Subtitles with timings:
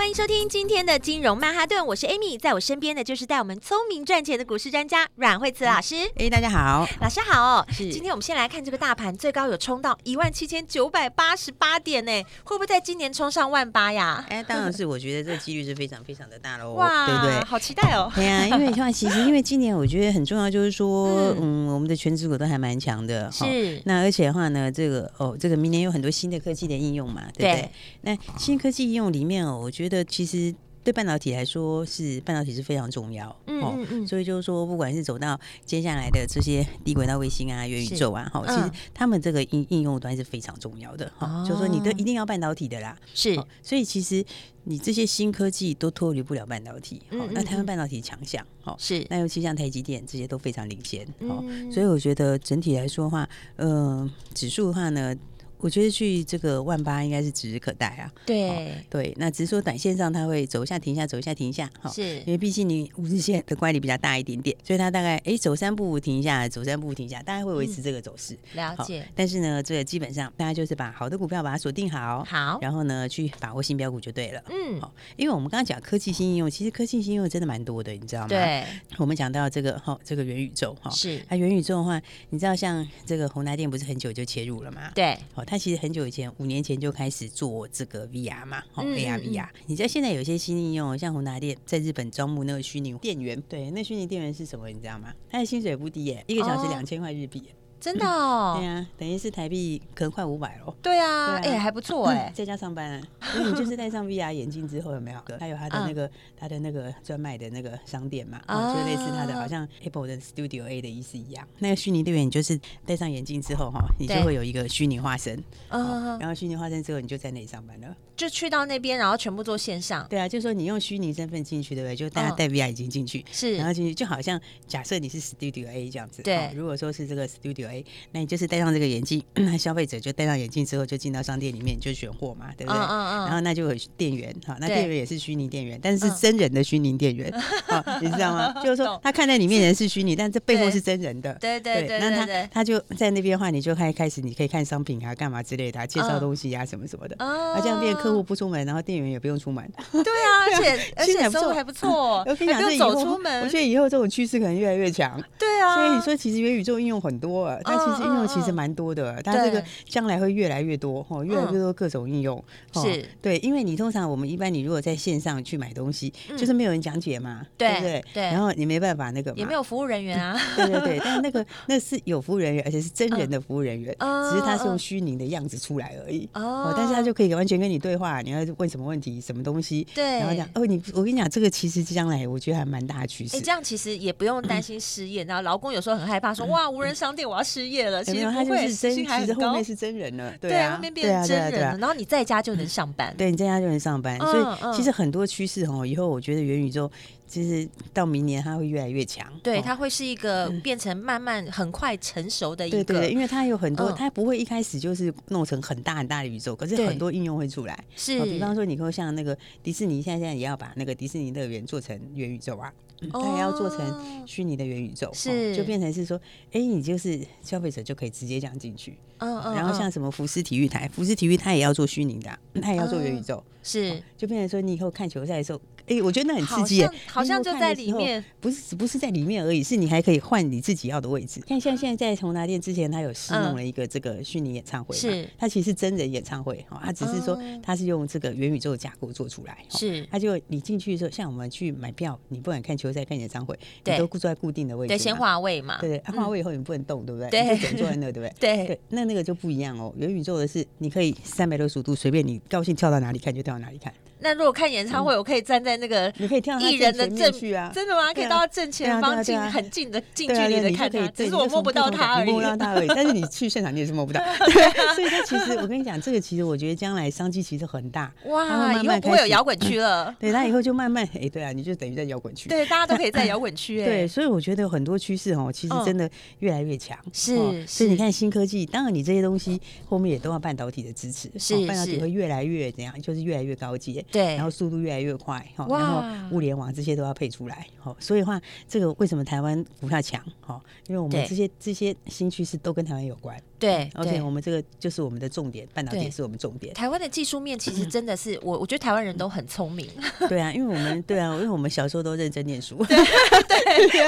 [0.00, 5.94] 欢迎收听今天的金融曼哈顿，我是 Amy，在我身边的就是带我们聪明赚钱的股市专家阮慧慈老师。
[6.16, 7.66] 哎，大家好，老师好。
[7.70, 12.10] 是，今天我们先来看这个大盘，最高有冲到一万七千九百八十八点呢，
[12.44, 14.24] 会不会在今年冲上万八呀？
[14.30, 16.72] 哎，当然是，我觉得这个几率是非常非常的大喽。
[16.72, 17.44] 哇，对不对？
[17.44, 18.10] 好期待哦。
[18.14, 21.08] 对呀、啊，因为像其实因为今年我觉得很重要，就是说，
[21.38, 23.30] 嗯，嗯，我们的全职股都还蛮强的。
[23.30, 23.82] 是。
[23.84, 27.60] 那而且的话呢，这个哦，这个明年有很多新的科技的应用嘛，对不对？
[27.60, 30.54] 对，那新科技应用里面哦，我觉得其实。
[30.82, 44.24] 对半导体来说，是半导体是非常重要，嗯嗯嗯，所以就是说，不管是走到接下来的这些低轨道卫星啊、元宇宙啊，哈，其实他们这个应应用端是非常重要的，哈，就是说你都一定要半导体的啦，是，所以其实
[44.64, 55.14] 你这些新科技都脱离不了半导体，好，那台湾半导体强项，好，是，那尤其像台积电这些都非常领先，好，所以我觉得整体来说的话，呃，指数的话呢。
[55.60, 58.10] 我觉得去这个万八应该是指日可待啊。
[58.26, 61.70] 对、哦、对，那只是说短线上它会走一下停一下，走一下停一下。
[61.80, 68.56] 哈、哦，是因为毕竟你五日线的乖离比较大一点点，所以它大概哎走三步停一下，走三步停一下，大概会维持这个走势、嗯。
[68.56, 69.04] 了解、哦。
[69.14, 74.42] 但是呢，这个基本上大家就是把好的股票把它锁定好，好，然后呢去把握新标股就对了。
[74.50, 78.28] 嗯，好、哦，因为我们刚刚讲科技新应用，其实科技新应用真的蛮多的，你知道吗？
[78.28, 78.64] 对。
[78.96, 81.20] 我们讲到这个哈、哦，这个元宇宙哈，是。
[81.28, 84.90] 它元宇宙的话，你知道像这个宏达电不是很久就切入了吗？
[84.94, 85.16] 对。
[85.34, 86.32] 哦，它其实很久以前。
[86.38, 89.48] 五年前就开始做这个 VR 嘛，哦，AR VR。
[89.66, 94.68] 你知道现在有些新应用，像宏达电在日本招募那个虚拟电源，对，那虚拟电源是什么？
[94.68, 95.12] 你知道吗？
[95.28, 97.42] 他的薪水不低耶，一个小时两千块日币。
[97.80, 100.74] 真的哦， 对啊，等于是台币可能快五百喽。
[100.82, 103.02] 对啊，哎、欸，还不错哎、欸， 在家上班啊。
[103.32, 105.20] 所以你就是戴上 VR 眼镜之后，有没有？
[105.38, 111.46] 还有他的那个他的那个专卖的那个商店嘛，啊、就类似他的，好像 Apple 的 Studio A 的意思一样。
[111.58, 115.42] 那个虚拟电源，你就是戴上眼镜之后哈，你就会有一个虚拟化身。
[115.68, 117.96] 嗯，然后虚拟化身之后，你就在那里上班了。
[118.16, 120.06] 就去到那边，然后全部做线上。
[120.10, 121.96] 对啊，就是说你用虚拟身份进去，对不对？
[121.96, 126.20] 就大家戴 VR 眼镜进去，是，然后进去就好像假设你是 Studio A 这样子。
[126.22, 128.50] 对，如果说是这个 Studio A，那你就是。
[128.50, 132.80] 戴上这个眼镜， 那消费者就戴上眼镜之后就进到商店里面就选货嘛，对不对？
[132.80, 137.32] 嗯嗯然后那就有店员哈，那店员也是虚拟店员，但是是真人的虚拟店员，
[138.02, 138.52] 你知道吗？
[138.60, 141.32] 就是说他看在你面前是虚拟，但这背后是真人的。
[141.34, 147.14] 对对对，那他他就在那边的话，你就开开始你可以看商品啊，干嘛之类的，介绍东西啊什么什么的。
[147.24, 149.64] 啊，这样变客户不出门，然后店员也不用出门。
[149.92, 155.22] 对啊，而 且而且收入还不错，我跟你讲，走出门，我觉得以后这种趋势可能越来越强。
[155.38, 162.42] 对啊，所以你说其实元宇宙应用很多啊，但其实应用其实蛮多的，它这个将来会越来越多哈，越来越多各种应用。
[162.74, 168.04] 是对，因为你通常我们一般你如果在线上去买东西，就是没有人讲解嘛，对不对？
[168.14, 168.22] 对。
[168.24, 170.38] 然后你没办法那个，也没有服务人员啊。
[170.56, 176.28] 对对对，但是那个 那是有服务人员，而且是真人的服务人员，只是他是用虚拟的样子出来而已。
[176.34, 176.72] 哦。
[176.76, 179.86] 但是他就可以完全跟你对话，你要问什么问题，什么东西。
[179.94, 180.04] 对。
[180.18, 183.36] 然后讲哦，你我跟你讲，这个其实将来我觉得还蛮大的趋势。
[183.36, 188.04] 哎，这样其实也不用担心失业，然后劳工有时候很害怕说哇，无人商店我要失业了。
[188.04, 188.60] 其实不会。
[188.70, 196.90] 真，其实后面是真人了，对啊，后面变成真人了，然后你在家就能上班，对，你在家就能上班，所以其实很多趋势哦，以后我觉得元宇宙
[197.26, 212.72] 其实到明年它会越来越强，对，它会是一个变成慢慢很快成熟的一个，对对，因为它有很多，它不会一开始就是弄成很大很大的宇宙，可是很多应用会出来，是，比方说你说像那个迪士尼，现在现在也要把那个迪士尼乐园做成元宇宙啊。
[213.12, 215.54] 它也要做成虚拟的元宇宙，是。
[215.56, 216.16] 就变成是说，
[216.48, 224.02] 哎、欸，你就是消费者就可以直接这样进去，嗯嗯，然后像什么福斯体育台，福斯体育它也要做虚拟的，它也要做元宇宙，是。
[224.16, 225.60] 就变成说，你以后看球赛的时候。
[225.90, 231.40] 哎、欸，我觉得那很刺激耶，好像就在里面，不是不是在里面而已，是你还可以换你自己要的位置。
[231.40, 247.30] 看像现在在宏达店之前，他有试弄了一个这个虚拟演唱会，是他其实真人演唱会哈，它只是说他是用这个元宇宙的架构做出来，是他就你进去的时候，像我们去买票，你不管看球赛看演唱会，你都坐在固定的位置，对，先划位嘛，对对，划位以后你不能动，对不对？
[247.30, 248.32] 对，就只能坐在那，对不对？
[248.38, 253.92] 对对，那那个就不一样哦，元宇宙的是你可以三百六十五度随便你高兴跳到哪里看就跳到哪里看。
[254.20, 257.70] 那如果看演唱会，我可以站在那个你可以跳艺人的正去啊？
[257.74, 258.12] 真的吗？
[258.12, 262.30] 可以到正前方近很近的近距离的看他，只是我摸不到他而已。
[262.30, 264.20] 摸不到他而已，但是你去现场你也是摸不到。
[264.94, 268.12] 所以他其实我跟你讲，这个其实我觉得将来商机其实很大。
[268.26, 270.14] 哇，以后不会有摇滚区了。
[270.18, 272.48] 对，他以后就慢慢哎，对啊，你就等于在摇滚区。
[272.48, 273.82] 对，大家都可以在摇滚区。
[273.84, 276.08] 对，所以我觉得很多趋势哦，其实真的
[276.40, 276.98] 越来越强。
[277.12, 281.30] 是，所以你看新科技，当然你这些东西后面也都要半导体的支持。
[281.38, 283.00] 是，半导体会越来越怎样？
[283.00, 284.04] 就是越来越高阶。
[284.10, 286.02] 对，然后速度越来越快哈，然后
[286.34, 287.66] 物联网这些都要配出来。
[287.78, 290.22] 好，所以话这个为什么台湾股票强？
[290.40, 293.40] 哈，因为我们这些这些新趋势都跟台湾有关。
[293.58, 296.72] 对，OK，我们这个就是我们的重点，半导体是我们重点。
[296.72, 299.86] 台湾的技术面其实真的是 我，我觉得台湾人都很聪明。
[300.28, 302.96] 对啊，因为我们对啊，因为我们小时候都认真念书， 对，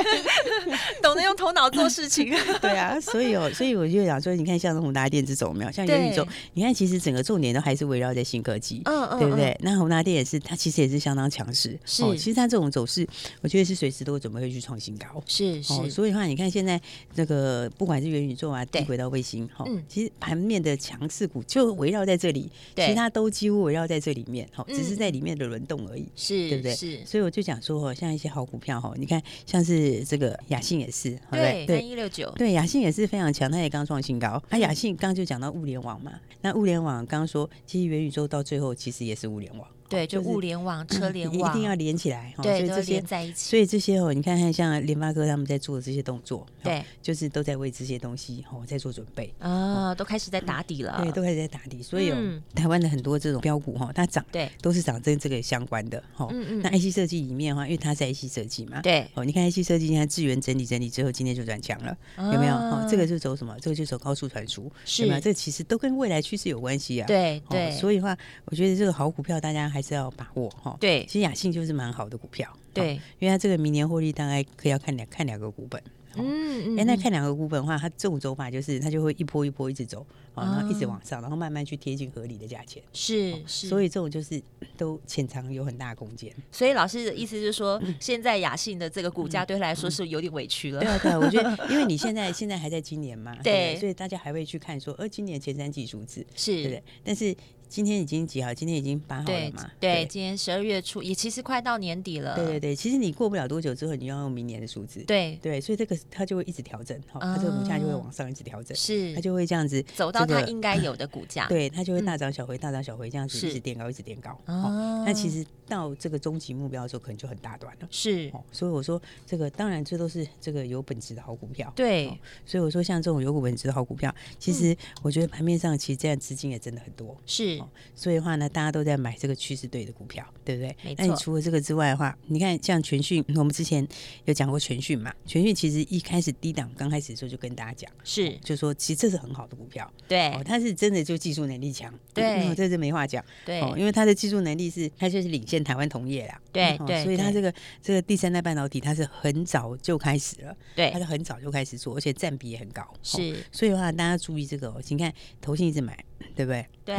[1.02, 2.34] 懂得用头脑做事情。
[2.62, 9.54] 对啊，所以哦，所以我就想说，你看像宏达电这种没有，像元宇宙，你看其实整个重点都还是围绕在新科技，嗯嗯，对不对？
[9.60, 11.78] 那宏达电也是，它其实也是相当强势。
[11.84, 13.06] 是，其实它这种走势，
[13.42, 15.22] 我觉得是随时都准备会去创新高。
[15.26, 16.80] 是是，所以的话，你看现在
[17.14, 20.10] 这个不管是元宇宙啊，低轨道卫星，哈，其实。
[20.22, 26.74] 盘面的强势股就围绕在这里，其他都几乎围绕在这里面，哈，只是在里面的轮动而已，是，对不对？
[26.74, 34.40] 是，所以我就讲说，像一些好股票，哈，你看像是这个雅信也是，对，三一六九，对，雅信也是非常强，它也刚创新高。
[34.48, 39.66] 啊，雅信刚就讲到物联网嘛，那物联网刚刚说，其实元宇宙到最后其实也是物联网。
[39.92, 43.50] 对，就物联网、车联网一定要连起来，对，都连在一起。
[43.50, 51.82] 所以这些哦，你看看像联发科他们在做的这些动作，对，就是都在为这些东西哦在做准备啊，都开始在打底了，对，都开始在打底。
[51.82, 52.16] 所以有
[52.54, 56.28] 台湾的很多这种标股哈，它涨，对，都是涨跟这个相关的哈。
[56.62, 62.54] 那 IC 设计里面的话，因为它是 IC 设计嘛，对，哦，你看 IC 设计现在资源整理整理之后，今天就转强了，有没有？
[62.54, 63.54] 哦，这个是走什么？
[63.60, 65.20] 这个就走高速传输，是吗？
[65.20, 67.06] 这其实都跟未来趋势有关系啊。
[67.06, 68.16] 对对，所以的话，
[68.46, 70.76] 我觉得这个好股票大家还是要把握哈。
[70.80, 75.82] 对，其实雅信就是蛮好的股票，对，因为它这个明年获利大概可以要看两看两个股本。
[76.14, 82.82] 嗯，哎，那看两个股本的话，它这种走法就是它就会一波一波一直走，然后一直往上，然后慢慢去贴近合理的价钱。
[82.92, 84.38] 是是，所以这种就是
[84.76, 86.30] 都潜藏有很大的空间。
[86.50, 90.80] 所以老师的意思就是说，现在雅信的这个股价对他来说是有点委屈了。
[90.80, 96.82] 对啊，对啊，我觉得因为你现在 现在还在今年嘛，对，所以大家还会去看说，呃，今年前三季数字是对不对？
[97.02, 97.34] 但是。
[97.72, 98.52] 今天已经几号？
[98.52, 99.70] 今天已经八号了嘛？
[99.80, 102.34] 对，今天十二月初，也其实快到年底了。
[102.36, 105.00] 对对对，其实你过不了多久之后，你要用明年的数字。
[105.04, 111.46] 对对，所以这个它就会一直调整，哈，它这个股价就会往上一直调整，是它就会这样子走到它应该有的股价。
[111.48, 114.38] 对，它就会大涨小回，大涨小回这样子一直垫高，一直垫高。
[114.44, 117.88] 哦，那其实到这个终极目标的时候，可能就很大段了。
[117.90, 121.72] 是，所以我说这个当然这都是这个有本质的好股票。
[121.74, 127.16] 对，所以我说像这种有股本质的好股票，其实我觉得盘面上其实这样资金也真的很多。
[127.24, 127.61] 是，
[127.96, 128.48] 所以的话呢。
[128.52, 130.76] 大家都在买这个趋势对的股票，对不对？
[130.82, 130.96] 没错。
[130.98, 133.86] 那你除了这个之外的话，你看像全讯，我们之前
[134.26, 135.10] 有讲过全讯嘛？
[135.24, 155.10] 全讯其实一开始低档刚开始的时候就跟大家讲，是就说其实这是很好的股票，对，哦，它是真的就技术能力强，对，这是没话讲，对，因为它的技术能力是它就是领先台湾同业啦，对对，所以它这个这个第三代半导体它是很早就开始了，对，它是很早就开始做，而且占比也很高，是，所以的话大家注意这个哦，请看
[155.40, 155.96] 投信一直买，
[156.34, 156.66] 对不对？
[156.84, 156.96] 对。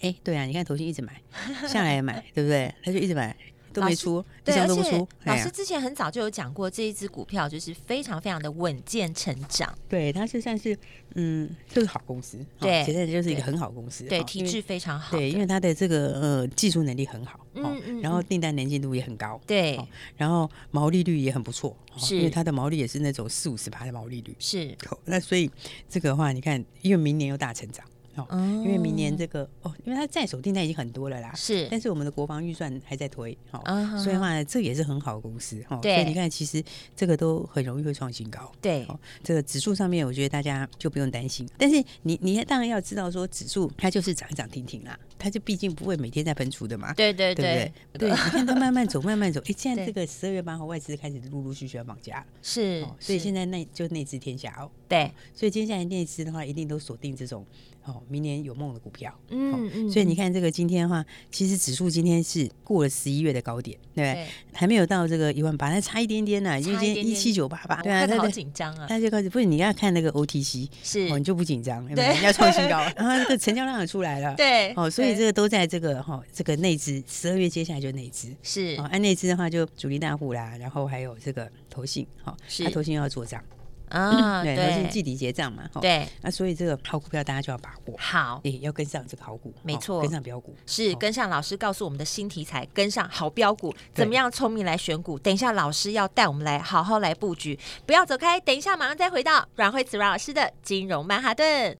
[0.00, 1.20] 哎，对啊，你看投信一直买，
[1.68, 2.74] 下来也买，对不对？
[2.82, 3.36] 他就一直买，
[3.72, 9.72] 都没出，对，而且老师之前很早就有讲过，这一只股票就是非常非常的稳健成长。
[9.88, 10.76] 对，它是算是
[11.14, 19.78] 嗯，就是好公司，对，其实就是一个很好公司，对，体质非常好，对，因为它的这个呃技术能力很好，嗯嗯，然后订单粘进度也很高，对，
[20.16, 25.50] 然后毛利率也很不错，是，因为它的毛利也是那种四五十趴的毛利率，是，那所以
[25.88, 27.84] 这个的话，你看，因为明年又大成长。
[28.24, 33.62] 哦，因为明年这个哦，因为它在手订单已经很多了啦，是，但是我们的国防预算还在推，好，
[33.98, 36.62] 所以的话这也是很好的公司，哈，所以你看其实
[36.96, 38.86] 这个都很容易会创新高，对，
[39.22, 57.44] 这个指数上面我觉得大家就不用担心，但是你你当然要知道说指数它就是涨涨停停啦，它就毕竟不会每天在喷出的嘛，对对对，对，你看它慢慢走慢慢走， 哎，现在这个十二月八号外资开始陆陆续续要放假了，是，所以现在那就内资天下哦，对，所以接下来内资的话一定都锁定这种。
[57.84, 64.26] 哦，明年有梦的股票，嗯嗯，所以你看这个今天的话，其实指数今天是过了十一月的高点，对不对？
[64.52, 71.08] 还没有到这个一万八，它差一点点呢，因为今天一七九八八，对啊，他好紧张啊，他就开始不是你要看那个 OTC，是。
[71.10, 83.42] 哦，你就不紧张，对，要创新高， 然后这个成交量也出来了，对，哦，所以这个都在这个哈，这个内资十二月接下来就内资是，哦，按内资的话就主力大户啦，然后还有这个投信，哈，是，他投信要做账。
[83.88, 86.06] 啊， 对，都是季底结账嘛，对。
[86.20, 95.18] 那所以这个好股票大家就要把握，好，也要跟上这个好股，没错，跟上标股是跟上老师告诉我们的新题材，跟上好标股，怎么样聪明来选股？
[95.18, 101.74] 等一下老师要带我们来好好来布局，不要走开，等一下马上再回到阮慧慈阮老师的金融曼哈顿。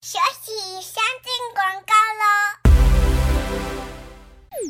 [0.00, 2.97] 休息，先进广告喽。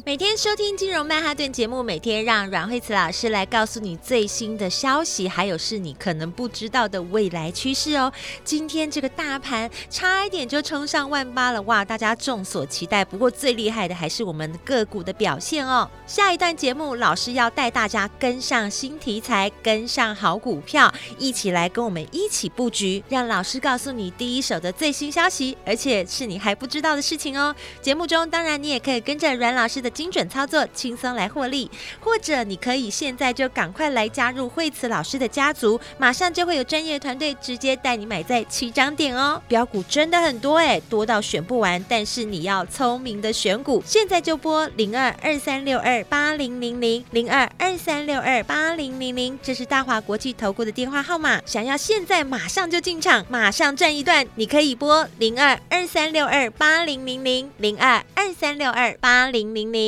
[0.08, 8.10] 每天收听金融曼哈顿节目，每天让阮慧慈老师来告诉你最新的消息，还有是你可能不知道的未来趋势哦。
[8.42, 11.84] 今天这个大盘差一点就冲上万八了，哇！
[11.84, 13.04] 大家众所期待。
[13.04, 15.86] 不过最厉害的还是我们个股的表现哦。
[16.06, 27.54] 下一段节目，老师要带大家跟上新题材，跟上好股票，一起来跟我们一起布局，让老师告诉你第一手的最新消息，而且是你还不知道的事情哦。
[27.82, 29.92] 节目中，当然你也可以跟着阮老师的。
[29.98, 39.42] 精准操作，轻松来获利，或者你可以现在就赶快来加入惠慈老师的家族，马上就会有专业团队直接带你买在起涨点哦。
[39.48, 51.42] 标股真的很多哎，多到选不完，但是你要聪明的选股，现在就拨零二二三六二八零零零零二二三六二八零零零，这是大华国际投顾的电话号码。
[51.44, 59.87] 想要现在马上就进场，马上赚一段，你可以拨零二二三六二八零零零零二二三六二八零零零。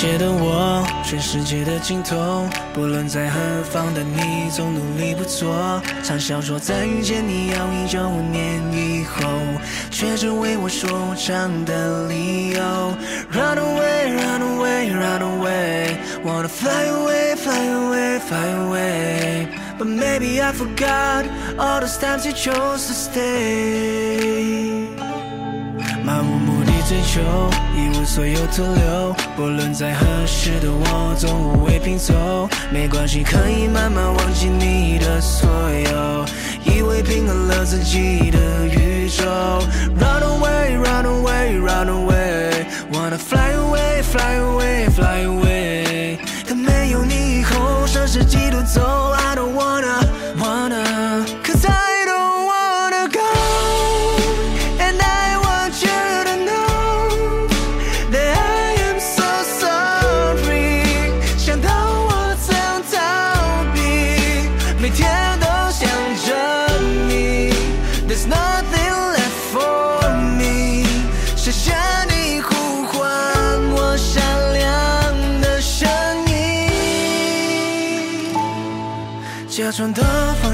[0.00, 5.78] 界的我，全世界的尽头，不论在何方的你，总努力不做。
[6.02, 9.28] 常笑说再遇见你要一九年以后，
[9.90, 12.62] 却只为我说唱的理由。
[13.30, 20.52] Run away, run away, run away, wanna fly away, fly away, fly away, but maybe I
[20.54, 21.26] forgot
[21.58, 24.59] all those times you chose to stay.
[27.02, 27.20] 求，
[27.76, 29.14] 一无所有徒留。
[29.36, 32.48] 不论在何时的我，总无谓拼凑。
[32.72, 35.48] 没关系，可以慢慢忘记你的所
[35.92, 36.24] 有，
[36.64, 39.24] 以为平衡了自己的宇宙。
[39.98, 45.39] Run away, run away, run away, wanna fly away, fly away, fly away。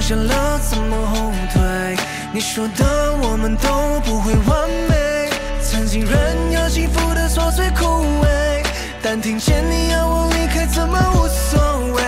[0.06, 1.96] 的放下了，怎么后退？
[2.32, 5.28] 你说的我们都不会完美，
[5.60, 8.62] 曾经任由幸福的琐碎枯萎，
[9.02, 11.58] 但听见你要我离开，怎么无所
[11.94, 12.05] 谓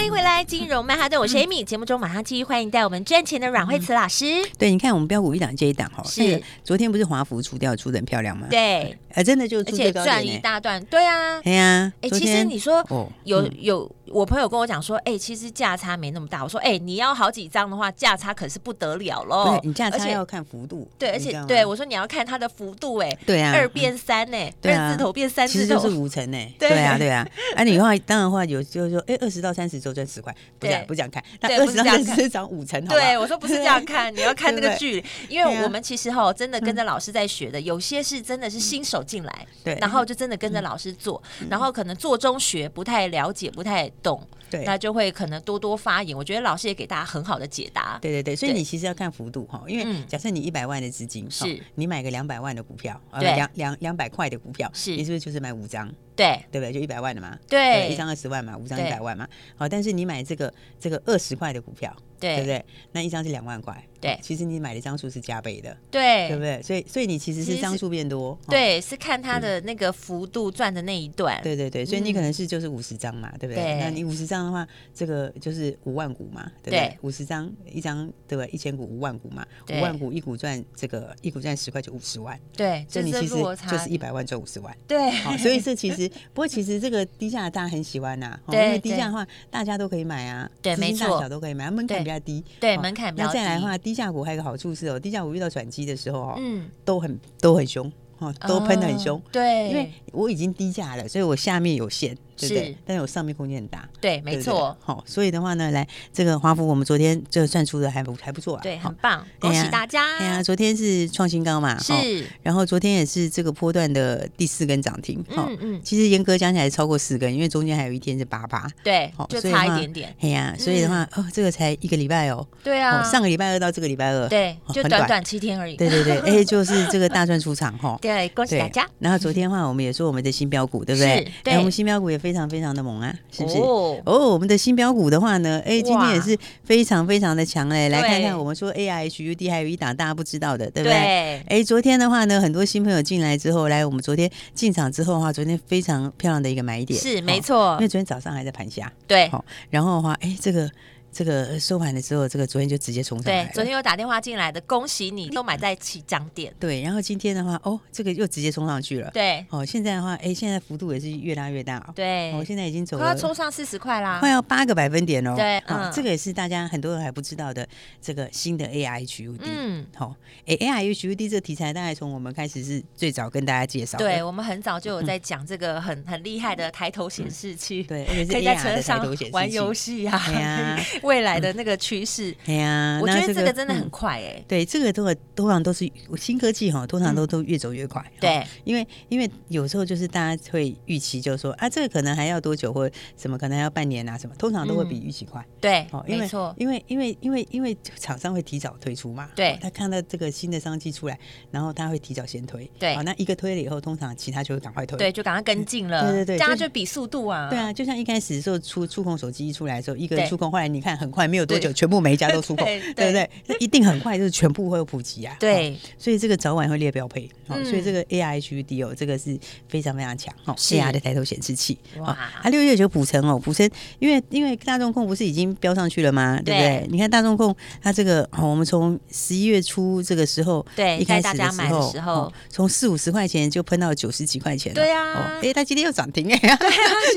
[0.00, 1.62] 欢迎回来，金融曼哈顿，我是 Amy。
[1.62, 4.24] 节目中马上继续欢迎带我们赚钱的阮慧慈老师。
[4.58, 8.46] 对，你看我们标股一档接一档哈，是昨天不是华孚出掉出的很漂亮吗？
[8.48, 12.82] 对，哎，真的就而且赚一大段，对啊，对呀，哎，其实你说
[13.24, 13.94] 有有。
[14.10, 16.42] 我朋友跟我讲说，哎、欸，其实价差没那么大。
[16.42, 19.44] 我说，哎、欸，你要好几张的话，价差可是不得了喽。
[19.50, 20.88] 对，你价差要看幅度。
[20.98, 26.54] 对，而且对我说你要看它的幅度，哎，对啊，二变三呢，二字头变三字头，其实就是五成 呢。
[26.58, 27.26] 对啊，对啊。
[27.54, 31.22] 啊，你的话当然的话有就是说，哎，二十到三十周赚十块，不是不这样看。
[31.40, 44.26] 那二十到三十涨五成，对，我说不是这样看， 你要看那个距离，因为我们其实哈真的跟着老师在学的，有些是真的是新手进来，对，然后就真的跟着老师做，然后可能做中学，不太了解，不太懂。
[44.50, 46.16] 对，那就会可能多多发言。
[46.16, 47.98] 我觉得老师也给大家很好的解答。
[48.02, 55.92] 对对对，所以你其实要看幅度哈，因为假设你一百万的资金，是你买个两百万的股票，对，两两两百块的股票，是，你是不是就是买五张？
[56.16, 56.72] 对，对不对？
[56.72, 59.26] 就一百万的嘛，对，一张二十万嘛，五张一百万嘛。
[59.56, 62.62] 好，但是你买这个这个二十块的股票，对，对不对？
[62.92, 63.82] 那一张是两万块。
[64.00, 66.62] 对，其实你买的张数是加倍的，对，对不对？
[66.62, 71.84] 所以，所以你其实是张数变多，对，是看它的那个幅度赚的那一段，对对对。
[71.84, 73.78] 所以你可能是就是五十张嘛，对不对？
[73.78, 76.98] 那你五十张的话，这个就是五万股嘛，对不对？
[77.02, 78.50] 五十张一张，对不对？
[78.50, 83.34] 一千股五万股嘛，五万股一股赚这个一股赚十块就五十万，对，所以你其实
[83.68, 85.10] 就是一百万赚五十万，对。
[85.10, 93.38] 好，所以这其实 不过其实这个低价大家很喜欢呐，因为低价的话大家都可以买啊，对，没错，大小都可以买，门槛比较低，对，门槛比较低。
[93.38, 102.16] 那再来的话，低价股还有一个好处是哦，低价股遇到转机的时候哦，嗯，都很都很凶哦，都喷得很凶，对，因为我已经低价了，所以我下面有限。
[102.48, 103.88] 是，但是我上面空间很大。
[104.00, 104.76] 对，没错。
[104.80, 108.62] 好，所以的话呢，来这个华孚，我们昨天这个算出的还不还不错啊。
[108.62, 110.16] 对，很棒，恭喜大家。
[110.18, 111.78] 哎呀，昨天是创新高嘛。
[111.78, 112.24] 是。
[112.42, 115.24] 然后昨天也是这个波段的第四根涨停。
[115.30, 115.80] 嗯嗯。
[115.84, 118.68] 其实严格讲起来超过四根，因为中间还有一天是八八。
[118.82, 119.12] 对。
[119.28, 120.14] 就差一点点。
[120.20, 122.46] 哎呀，所以的话，哦，这个才一个礼拜哦。
[122.62, 123.02] 对啊。
[123.02, 124.28] 上个礼拜二到这个礼拜二。
[124.28, 124.56] 对。
[124.72, 125.76] 就短短七天而已。
[125.76, 127.98] 对对对，哎，就是这个大赚出场哈。
[128.02, 128.86] 对，恭喜大家。
[128.98, 131.30] 然后昨天的话，我们也说我们的新标股，对不对？
[131.44, 131.54] 对。
[131.56, 133.14] 我们新标股也非常非常的猛啊。
[133.30, 133.58] 是不是？
[133.58, 137.88] 哦，我们的新标股的话呢，哎，今天也是非常非常的强嘞。
[137.88, 141.42] 来看看我们说 A I H U D 还有一档大家不知道的，对不对？
[141.48, 147.74] 哎，昨天的话呢，很多新朋友进来之后，来我们昨天进场之后的话，昨天非常漂亮的一个买点，是没错。
[147.74, 150.70] 因为昨天早上还在盘下，对，好，然后的话，哎，这个。
[151.12, 153.44] 这个收盘的时候，这个昨天就直接冲上来。
[153.44, 156.54] 对，昨天有打电话进来的，恭喜你都买在起涨点。
[156.58, 159.10] 对，然后今天的话，哦，这个又直接冲上去了。
[159.10, 161.78] 对，哦，现在的话，哎，现在幅度也是越拉越大。
[161.94, 165.34] 对，哦，现在已经走了，快要冲上四十块啦，快要八个百分点哦。
[165.36, 167.66] 对，嗯，这个也是大家很多人还不知道的
[168.00, 169.40] 这个新的 AI HUD。
[169.40, 170.14] 嗯，好，
[170.46, 173.98] 哎，AI HUD 这个题材大概从我们开始是最早跟大家介绍。
[173.98, 177.82] 对，我们很早就有在讲这个很很厉害的抬头显示器。
[177.82, 179.30] 对，而且是 AR 的抬头显示器。
[179.32, 181.70] 玩游戏啊， 未来的那个。
[181.80, 184.44] 趋势， 哎呀，我觉得这个真的很快哎。
[184.46, 188.04] 对，这个都通常都是新科技哈，通常都都越走越快。
[188.20, 195.42] 对，因为因为有时候就是大家会预期，就是说啊，这个可能还要多久，或什么可能还要半年啊，什么通常都会比预期快。
[195.60, 199.30] 对，哦，没错，因为因为因为因为厂商会提早推出嘛。
[199.34, 201.18] 对，他看到这个新的商机出来，
[201.50, 202.70] 然后他会提早先推。
[202.78, 204.98] 对，好那一个推了以后，通常其他就会赶快推。
[204.98, 206.02] 对，就赶快跟进了。
[206.02, 207.48] 对对对，大家就比速度啊。
[207.48, 211.72] 对啊，就像一开始的时候出触控手机一出来的时候，一个触控，后来你看很快，没有多久。
[211.72, 212.64] 全部每一家都出口，
[212.96, 213.28] 对不对？
[213.46, 215.36] 那一定很快，就是全部会有普及啊。
[215.38, 217.28] 对，所以这个早晚会列标配。
[217.46, 220.32] 好，所以这个 AI HUD 哦，这个是非常非常强。
[220.44, 221.78] 哦，AR 的抬头显示器。
[221.98, 222.08] 哇，
[222.42, 226.40] 啊，六月九补成哦，补成，因为因为大众控不是已经标上去了吗？
[226.44, 226.86] 对不对？
[226.90, 234.72] 你看大众控，它这个我们从十一月初这个时候，对，一开始的时候，从四五十块钱就喷到九十几块钱。
[234.74, 236.38] 对啊，哎，它今天又涨停哎。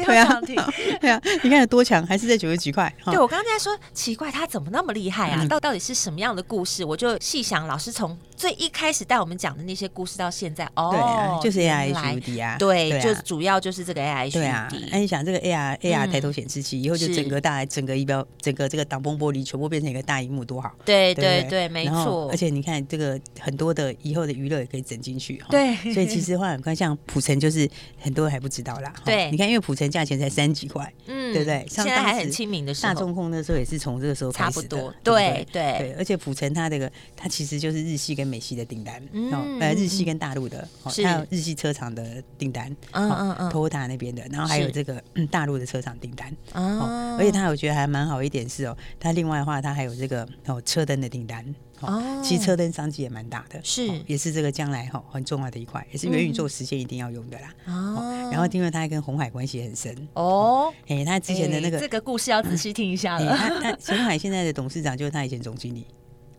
[0.06, 0.56] 对啊，涨停。
[1.00, 2.94] 对啊，你看有多强，还是在九十几块。
[3.06, 5.46] 对，我刚才说奇怪，他怎么那么厉害啊？
[5.48, 6.84] 到到底是什么样的故事？
[6.84, 14.48] 我就细想，老师从最一开始带我们讲的那些故事到现在，哦，就是 AI HUD 啊，对，就主要就是这个 AI HUD。
[14.50, 20.72] 啊，那你想这个 AR AR 抬头显示器以后就整个大整个仪表整个这个挡风玻璃全部变成一个大荧幕，多好！
[20.84, 22.28] 对对对，没错。
[22.30, 25.76] 而且你看这个很多的以后的娱乐也可以整进去，对。
[25.94, 28.94] 所以其实话很快，像普城就是很多人还不知道啦。
[29.06, 31.66] 对，你看因为普城价钱才三几块，嗯，对不对？
[31.70, 34.32] 现在还很亲民的时候，大众控那时候也是从这个时候。
[34.34, 51.46] 差不多，对对对，而且普成它这个，它其实就是日系跟美系的订单，哦，呃，日系跟大陆的，还有日系车厂的订单，嗯嗯嗯，Toyota 那边的，然后还有这个大陆的车厂订单，哦，而且它我觉得还蛮好一点是哦，它另外的话它还有这个哦车灯的订单。
[51.86, 57.54] 哦，其实车灯商机也蛮大的，是，也是这个将来哈很重要的一块，也是元宇宙实现一定要用的啦。
[57.68, 63.36] 哦，然后因为他还跟红海关系很深哦，哎，他之前的那个这个故事要仔细听一下了。
[63.36, 65.86] 他他红海现在的董事长就是他以前总经理。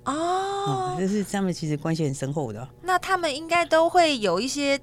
[0.04, 2.66] 哦，就是他们其实关系很深厚的。
[2.82, 4.78] 那他们应该都会有一些，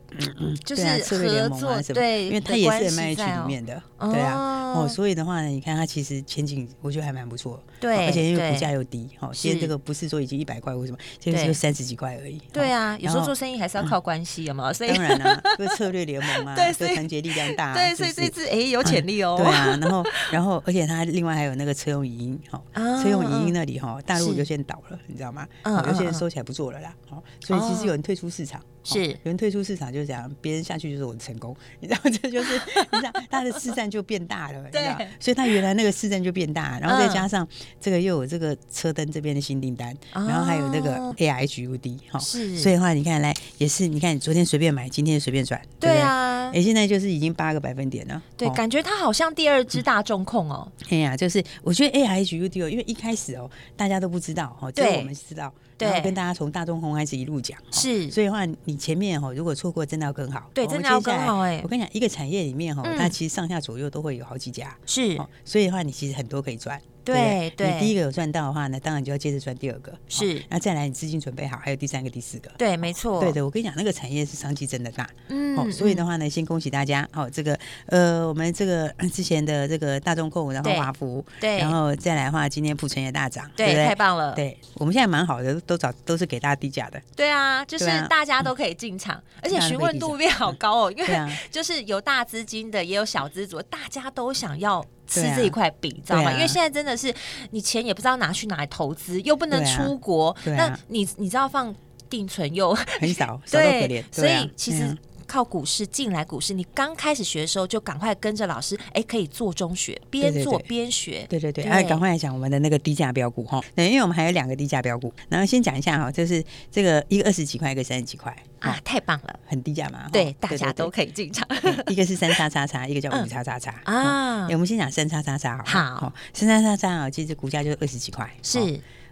[0.65, 12.41] 就是合作，对，因为他也是 MH 里面的，对啊，哦，所以的话呢，你看他其实前景我觉得还蛮不错，对，而且因为股价又低，哈，现在这个不是说已经一百块或什么，现在就三十几块而已。
[12.51, 14.73] 对啊，有时候做生意还是要靠关系，有没有？
[14.73, 19.35] 所以当然了，这个策略联盟啊， 对，团结力量大，对，所以这次哎有潜力哦。
[19.37, 22.61] 对啊，然后然后而且他另外还有那个车用影音，哈，
[23.01, 24.99] 车用影音那里哈，大陆就先倒了。
[25.11, 25.47] 你知道吗？
[25.63, 26.95] 嗯，有些人收起来不做了啦。
[27.09, 29.07] 好，所以其实有人退出市场，是。
[29.07, 31.55] 有人退出市场，就是这样，别人下去就是我的成功。
[31.79, 32.53] 你知道，这就是
[32.91, 34.81] 你知道，他的市占就变大了，对，
[35.19, 37.47] 所以他原来那个市占就变大，然后再加上
[37.79, 50.71] 这个又有这个车灯这边的新订单，然后还有那个 AI HUD，哈，是，所以的话你看来也是，你看你昨天随便买，今天随便转，对啊，哎，现在就是已经八个百分点了，对，感觉它好像第二支大众控哦。
[50.89, 55.53] 哎呀，就是我觉得 AI HUD 哦，因为一开始哦，大家都不知道哦，只有我们知道。
[55.81, 61.59] 然后跟大家从大众红开始一路讲，是，所以的话你前面哈如果错过，真的要更好，对，真的要更好哎。
[61.63, 66.79] 我跟你讲，一个产业里面哈，它其实上下左右都会有好几家，是，所以的话你其实很多可以赚。
[67.03, 94.85] 对对，你第一个有赚到的话呢，当然就要接着赚第二个，是，那再来你资金准备好，还有第三个、第四个，对，没错，对的，我跟你讲，那个产业是商机真的大，嗯，所以的话呢，先恭喜大家，哦，这个呃，我们这个之前的这个大众控，然后华孚，对，然后再来的话，今天普成也大涨，对，太棒了，对，我们现在蛮好的，都找都是给大家低价的，对啊，就是大家都可以进场，而且询问度变好高哦，因为就是有大资金的，也有小资族，大家都想要。
[95.11, 96.31] 吃这一块饼，知道吗？
[96.31, 97.13] 因为现在真的是
[97.51, 101.75] 你钱也不知道拿去哪里投资，又不能出国，那你你知道放
[102.09, 104.97] 定存又很少，对，所以其实
[105.31, 118.35] 靠股市进来股市，你刚开始学的时候就赶快跟着老师，哎，可以做中学，边做边学，对对对，哎，赶快来讲我们的那个低价标股哈，对，因为我们还有两个低价标股，然后先讲一下哈，就是这个一个二十几块，一个三十几块。
[118.59, 121.47] 啊，太棒了，很低价嘛，对，大家都可以进场。
[121.87, 123.73] 一个是三叉叉叉，一个叫五叉叉叉。
[123.85, 124.45] 啊。
[124.49, 128.59] 我们先讲三叉叉叉好，好，三叉叉叉啊，其实股价就二十几块，是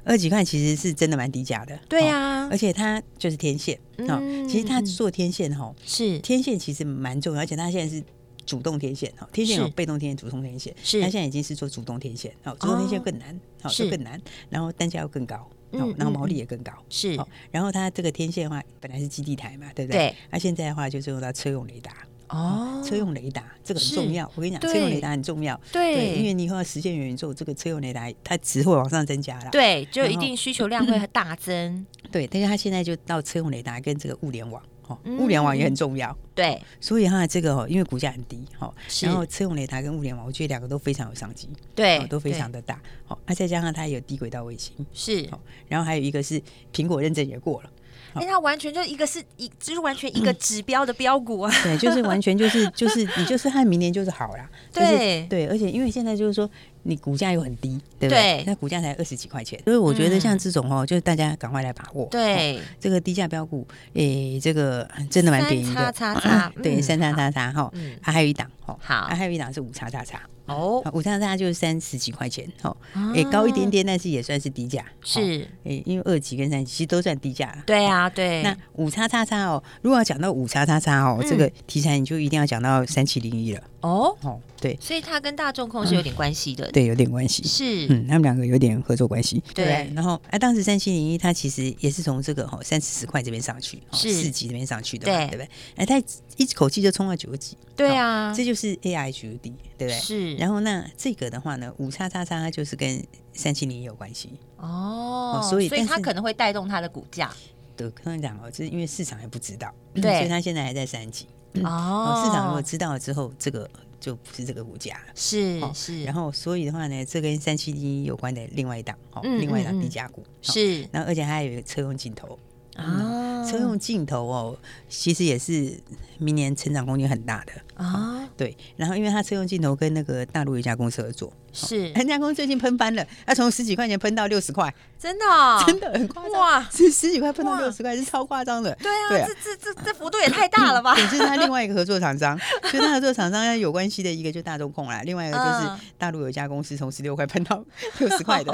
[0.03, 1.77] 二十几块，其实是真的蛮低价的。
[1.87, 8.03] 对呀，而且它就是天线啊，其实它做天线哈，是天线其实蛮重要，而且它现在是
[8.45, 15.49] 主动天线哈，天线有被动天线、主动天线，是它现在已经是做主动天线，好，主动天线更难，好，就更难，然后单价又更高。
[15.71, 17.15] 哦，然后毛利也更高，是。
[17.51, 19.99] 然后它这个天线的话，本来是基地台嘛，对不对？
[20.09, 20.15] 对。
[20.31, 21.91] 那现在的话，就是用到车用雷达。
[22.29, 22.81] 哦。
[22.85, 25.59] 车用雷达这个很重要，我跟你讲，车用雷达很重要。
[25.71, 26.15] 对。
[26.15, 29.49] 因为你以后要实现元宇宙，这个车用雷达它只会往上增加了。
[29.51, 31.85] 对，就一定需求量会 大增。
[32.11, 34.61] 对，但是它现在就到车用雷达跟这个物联网。
[35.05, 45.29] 物联网也很重要，对，所以它这个哦，因为股价很低，哈，然后车用雷达跟物联网，我觉得两个都非常有商机，对，都非常的大，好，那再加上它有低轨道卫星，是，
[45.67, 46.41] 然后还有一个是
[46.73, 47.69] 苹果认证也过了。
[48.15, 51.51] 因为它完全就一个是一，就是完全一个指标的标股啊。
[51.63, 54.49] 对，就是完全就是就是你就是看明年就是好啦。
[54.73, 56.49] 对对，而且因为现在就是说
[56.83, 58.43] 你股价又很低，对不对？
[58.45, 62.07] 那股价才二十几块钱，所以我觉得像这种哦，就是大家赶快来把握。
[62.09, 65.91] 对，这个低价标股，诶，这个真的蛮便宜的。
[65.91, 70.21] 叉叉叉，对，三叉叉叉哈，它还有一档哈，好，还有一档是五叉叉叉。
[70.45, 72.75] 哦，五叉叉就是三十几块钱，哦，
[73.13, 74.83] 也高一点点，但是也算是低价。
[75.03, 77.55] 是，哎，因为二级跟三级其实都算低价。
[77.67, 78.41] 对啊，对。
[78.41, 83.61] 那五叉叉叉哦，如果要讲到五叉叉叉哦，这个题材你就一定要讲到三七零一了。
[83.81, 84.77] 哦，哦，对。
[84.81, 86.69] 所以它跟大众控是有点关系的。
[86.71, 87.43] 对，有点关系。
[87.43, 89.41] 是，嗯，他们两个有点合作关系。
[89.53, 89.91] 对。
[89.95, 95.49] 然后，哎，当时三七零一它其实也是从这个哦三十块这边上去，是四级这边上去的，对对不对？
[95.75, 95.97] 哎，它
[96.37, 97.57] 一口气就冲到九级。
[97.75, 99.89] 对啊，这就是 AI HUD，对不对？
[99.91, 100.35] 是。
[100.35, 103.01] 然后那这个的话呢，五叉叉叉它就是跟
[103.33, 107.31] 三七零一有关系哦，所以所以它可能会带动它的股价。
[107.77, 111.25] 对，可能讲哦，就是因为市场还不知道，对，所以它现在还在三级
[111.63, 112.23] 哦。
[112.23, 116.03] 市场如果知道了之后，这个就不是这个股价了，是是。
[116.03, 120.81] 然后所以的话呢，这跟三七零一有关的另外一档哦，另外一档低价股是。
[120.91, 122.37] 然后而且它还有一个车用镜头
[122.75, 124.57] 啊，车用镜头哦，
[124.87, 125.77] 其实也是
[126.17, 127.51] 明年成长空间很大的
[127.83, 128.29] 啊。
[128.37, 136.31] 对，然后因为它车用镜头跟那个大陆一家公司合作，是， 人家公司最近喷翻了，它从十几块钱喷到六十块，真的、哦，真的很夸张。
[136.33, 136.67] 哇！
[136.69, 138.75] 是十几块碰到六十块，是超夸张的。
[138.75, 139.27] 对啊，对啊。
[139.27, 140.93] 这这这这幅度也太大了吧？
[140.99, 142.37] 也、嗯、是他另外一个合作厂商，
[142.71, 147.63] 跟他合作厂商有关系的一个就大众控啦，另外一个就是大陆有一家公司从十六块喷到
[147.99, 148.51] 六十块的，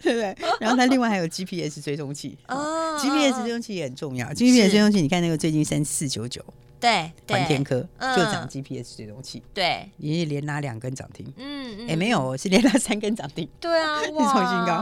[0.00, 0.36] 对不对？
[0.60, 2.38] 然后他另外还有 GPS 追踪器。
[2.46, 6.40] 哦，GPS 追踪器也很重要，GPS 追踪器你看那个最近三四九九。
[6.80, 14.74] 对，环天科就涨 GPS 追踪器，对，也连拿两根涨停，嗯，哎，没有，是连拿三根涨停，对啊， 是创新高，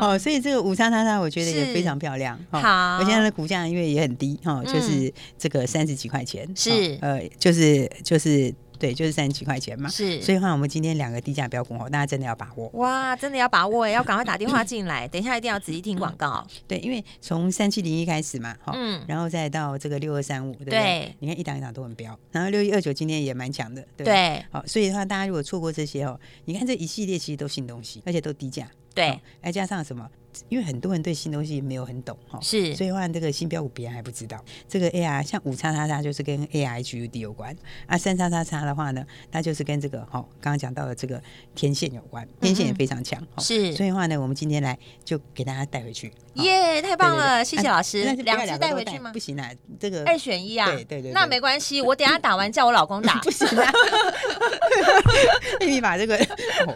[0.00, 8.54] 哦，所以这个五三三三，我觉得也非常漂亮，好，我现在的股价因为也很低，哈，就是这个三十几块钱，是，呃，就是就是。
[8.80, 9.88] 对，就是三十七块钱嘛。
[9.88, 12.68] 是，所以的话，我们今天两个低价标股，大家真的要把握。
[12.74, 15.06] 哇，真的要把握，要赶快打电话进来。
[15.06, 16.44] 等一下一定要仔细听广告。
[16.66, 21.14] 对，因为从三七零一开始嘛，哈，嗯，然后再到这个六二三五，对不对？
[21.18, 24.42] 你看一档一档都很飙，然后六一二九今天也蛮强的，对？
[24.50, 28.66] 好，所以的话，大家如果错过这些哦，你看这一系列其实都新东西，而且都低价。
[28.92, 30.08] 对，再加上什么？
[30.48, 34.42] 因为很多人对新东西没有很懂哈，是，所以话这个新标股别人还不知道。
[34.68, 37.54] 这个 AR 像五叉叉叉就是跟 AR HUD 有关
[37.86, 41.22] 啊，三叉叉叉的话呢，那就是跟这个哈刚刚讲到的这个
[41.54, 43.74] 天线有关，天线也非常强，是。
[43.74, 49.10] 所以话呢，我们今天来就给大家带回去，耶，太棒了，谢谢老师，两只带回去吗？
[49.12, 53.72] 不行啊，这个二选一啊，对对对，那没关系，我等下打完叫我老公打， 不行啊。
[55.60, 56.16] 艾米把这个，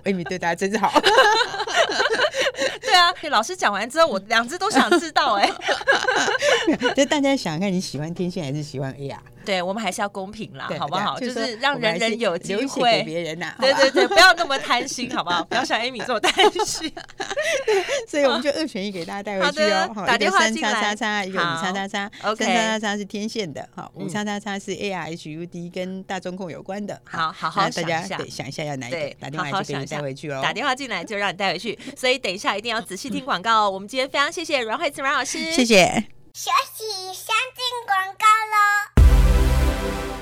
[0.05, 0.93] 艾米对大家真是好。
[2.81, 5.51] 对啊，老师讲完之后，我 两只都想知道哎。
[6.95, 9.17] 就大家想看你喜欢天线还是喜欢 AR？
[9.45, 11.19] 对，我们还是要公平啦，好不好？
[11.21, 13.55] 就是让人人有机会给别人呐。
[13.61, 15.45] 对对对，不要那么贪心，好不好？
[15.45, 16.93] 不要像 Amy 这么贪心。
[18.09, 20.05] 所以我们就二选一给大家带回去哦。
[20.07, 20.73] 打电话进来。
[20.73, 22.11] 三叉叉叉，一个五叉叉叉。
[22.23, 22.45] OK。
[22.45, 27.01] 三叉叉叉是天线的，好，五叉叉叉是 AR HUD 跟大中控有关的。
[27.05, 29.15] 好好好，大家对想一下要哪一个？
[29.21, 30.41] 打电话就给你带回去哦。
[30.43, 33.71] 打电话进来就让你带回去，所以等一下一定要仔细听广告哦。
[33.71, 36.14] 我们今天非常谢谢阮慧慈阮老师，谢谢。
[36.37, 40.14] 学习，先进广告喽。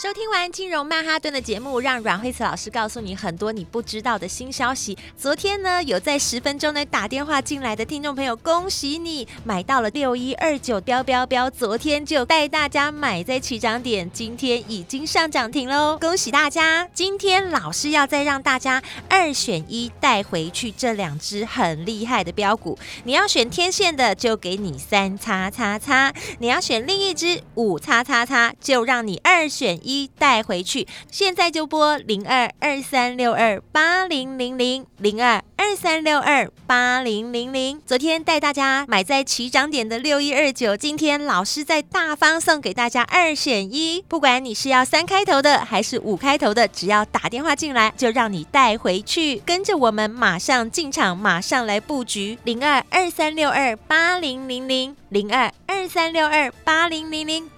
[0.00, 4.96] 收听完金融曼哈顿的节目，让阮慧慈老师告诉你很多你不知道的新消息。
[5.16, 16.88] 昨天呢，有在十分钟内打电话进来的听众朋友，恭喜你买到了六一二九标标标，昨天就带大家买在起涨点，今天已经上涨停喽，恭喜大家！
[16.94, 29.87] 今天老师要再让大家二选一带回去这两只很厉害的标股，你要选天线的就给你三叉叉叉，你要选另一只五叉叉叉，就让你二选一。
[29.88, 37.80] 一带回去，现在就拨零二二三六二八零零零零二二三六二八零零零。
[37.86, 57.57] 昨天带大家买在起涨点的六一二九，今天老师在大方送给大家二选一，不管你是要三开头的还是五开头的，只要打电话进来，就让你带回去，跟着我们马上进场，马上来布局零二二三六二八零零零零二二三六二八零零零。